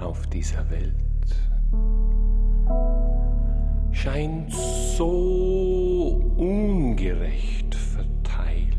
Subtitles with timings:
[0.00, 0.94] auf dieser Welt
[3.92, 8.74] scheint so ungerecht verteilt.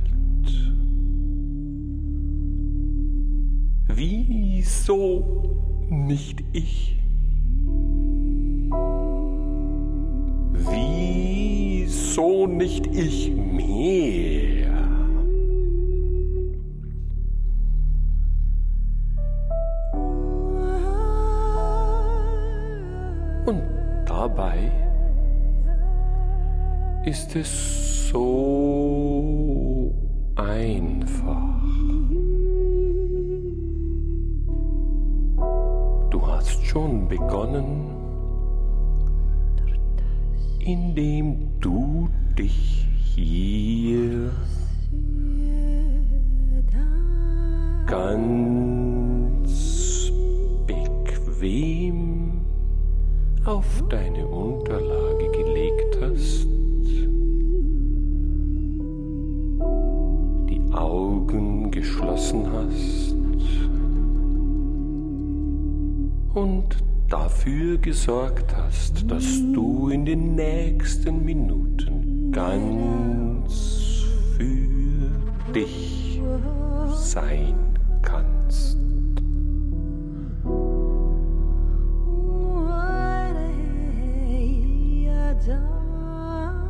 [3.87, 5.23] Wieso
[5.89, 6.99] nicht ich?
[10.51, 14.32] Wieso nicht ich mehr?
[27.05, 29.93] Ist es so
[30.35, 31.61] einfach.
[36.09, 37.89] Du hast schon begonnen,
[40.59, 42.07] indem du
[42.37, 44.31] dich hier
[47.85, 49.53] ganz
[50.65, 52.39] bequem
[53.43, 56.52] auf deine Unterlage gelegt hast,
[61.23, 63.15] Augen geschlossen hast
[66.33, 74.03] und dafür gesorgt hast, dass du in den nächsten Minuten ganz
[74.35, 76.21] für dich
[76.93, 77.55] sein
[78.01, 78.77] kannst.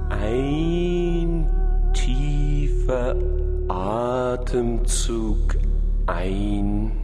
[0.09, 0.72] Ein
[4.53, 5.57] Atemzug
[6.05, 7.02] ein.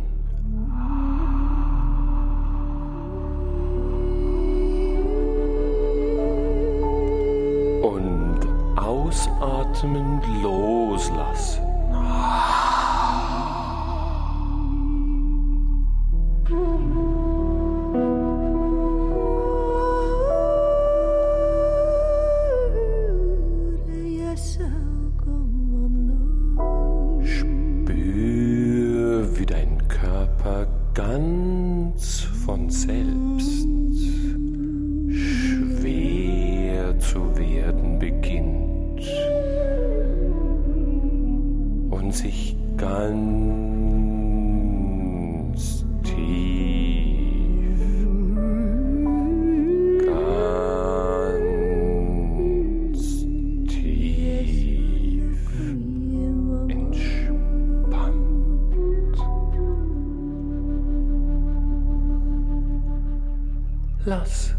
[64.10, 64.56] Lass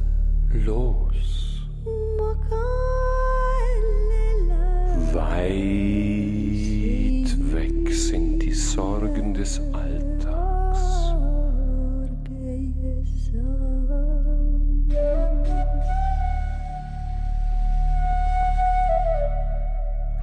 [0.65, 1.66] los.
[5.12, 5.50] Weit
[7.53, 11.15] weg sind die Sorgen des Alltags.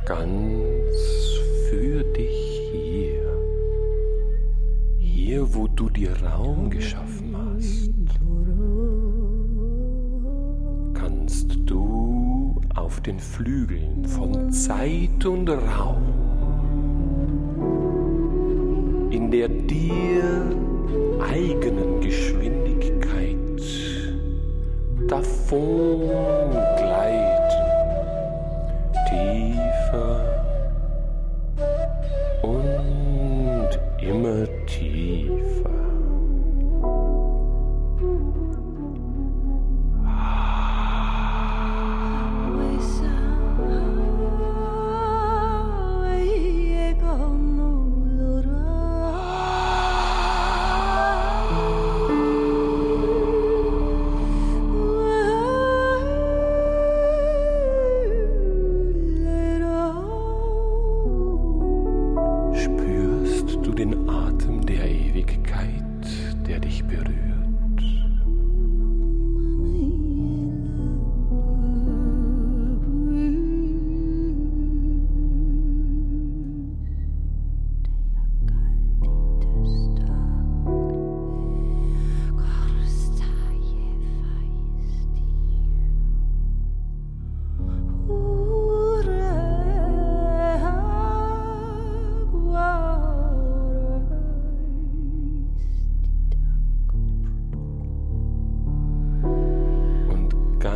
[0.05, 0.97] Ganz
[1.69, 3.27] für dich hier.
[4.99, 7.26] Hier, wo du dir Raum geschaffen
[13.07, 16.03] den Flügeln von Zeit und Raum
[19.11, 20.43] in der dir
[21.21, 23.37] eigenen Geschwindigkeit
[25.07, 26.01] davon
[26.75, 27.63] gleiten,
[29.07, 30.36] tiefer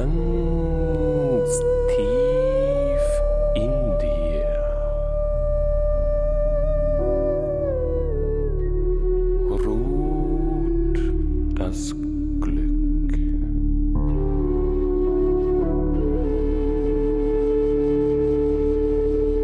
[0.01, 1.59] ganz
[1.95, 3.05] tief
[3.53, 4.47] in dir
[9.63, 10.97] ruht
[11.55, 11.93] das
[12.39, 13.13] Glück.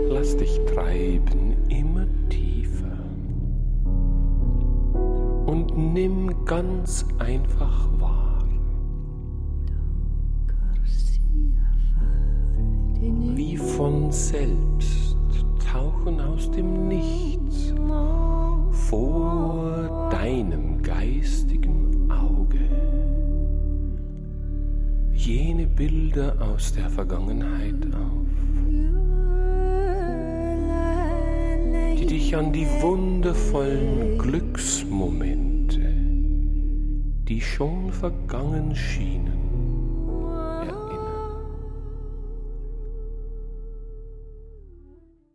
[0.10, 2.98] Lass dich treiben immer tiefer
[5.46, 8.17] und nimm ganz einfach wahr.
[14.12, 15.18] Selbst
[15.72, 17.74] tauchen aus dem Nichts
[18.72, 22.60] vor deinem geistigen Auge.
[25.14, 28.28] Jene Bilder aus der Vergangenheit auf,
[32.00, 35.82] die dich an die wundervollen Glücksmomente,
[37.28, 39.87] die schon vergangen schienen,